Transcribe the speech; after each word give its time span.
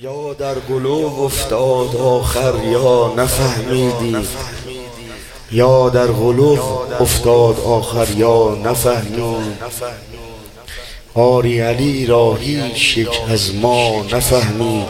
یا 0.00 0.34
در 0.34 0.54
قلوب 0.54 1.20
افتاد 1.20 1.96
آخر 1.96 2.54
یا 2.64 3.14
نفهمیدی؟ 3.16 4.16
یا 5.52 5.88
در 5.88 6.06
قلوب 6.06 6.58
افتاد 7.00 7.60
آخر 7.60 8.06
یا 8.16 8.58
نفهمید 8.64 9.56
آری 11.14 11.60
علی 11.60 12.06
را 12.06 12.34
هیچ 12.34 12.98
یک 12.98 13.20
از 13.30 13.54
ما 13.54 14.04
نفهمید. 14.12 14.86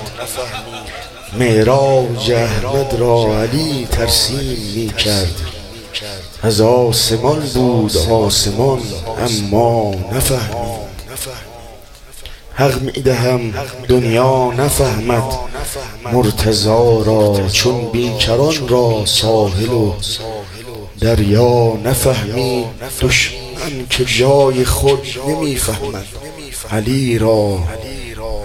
معراج 1.38 2.32
احمد 2.32 2.96
را 2.98 3.38
علی 3.42 3.88
ترسیم 3.90 4.58
می 4.74 4.92
کرد 4.98 5.40
از 6.42 6.60
آسمان 6.60 7.40
بود 7.54 7.96
آسمان 8.10 8.80
اما 9.18 9.94
نفهمید. 10.12 10.65
حق 12.58 12.82
می‌دهم 12.82 13.54
دنیا 13.88 14.52
نفهمد. 14.58 15.32
مرتزا 16.12 17.02
را 17.02 17.48
چون 17.52 17.90
بیکران 17.92 18.68
را 18.68 19.06
ساحل 19.06 19.68
و 19.68 19.92
دریا 21.00 21.78
نفهمید 21.84 22.66
دشمن 23.00 23.86
که 23.90 24.04
جای 24.04 24.64
خود 24.64 25.06
نمی‌فهمد. 25.28 26.06
علی 26.70 27.18
را 27.18 27.58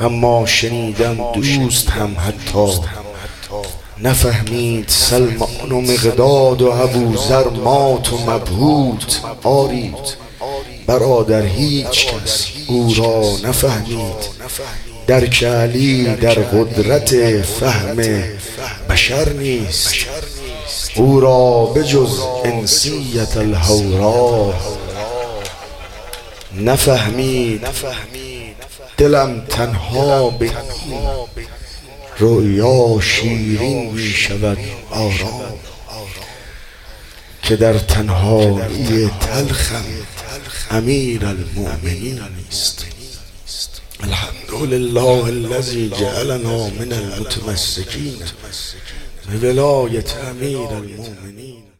اما 0.01 0.45
شنیدم 0.45 1.31
دوست 1.33 1.89
هم 1.89 2.15
حتی. 2.27 2.73
نفهمید 4.03 4.85
سلمان 4.87 5.71
و 5.71 5.81
مقداد 5.81 6.61
و 6.61 6.71
ابوذر 6.71 7.49
مات 7.49 8.13
و 8.13 8.17
مبهوت. 8.17 9.19
آرید 9.43 10.15
برادر 10.87 11.41
هیچ 11.41 12.07
کس. 12.07 12.47
او 12.71 12.93
را 12.93 13.49
نفهمید. 13.49 14.15
درک 15.07 15.43
علی 15.43 16.15
در 16.15 16.33
قدرت 16.33 17.41
فهم 17.41 17.95
بشر 18.89 19.29
نیست. 19.29 19.93
او 20.95 21.19
را 21.19 21.65
بجز 21.65 22.19
انسیت 22.45 23.37
الهورا 23.37 24.53
نفهمید. 26.61 27.67
دلم 28.97 29.41
تنها 29.49 30.29
به 30.29 30.51
رویا 32.19 33.01
شیرین 33.01 33.91
می 33.91 34.09
شود 34.09 34.57
آرام. 34.91 35.53
که 37.43 37.55
در 37.55 37.73
تنهایی 37.73 39.09
تلخم 39.19 39.85
امیر 40.71 41.25
المؤمنین 41.25 42.19
است 42.49 42.85
الحمد 44.03 44.63
لله 44.73 45.25
الذي 45.29 45.89
جعلنا 45.89 46.67
من 46.67 46.93
المتمسكين 46.93 48.15
بولاية 49.31 50.05
امیر 50.31 50.69
المؤمنین 50.77 51.71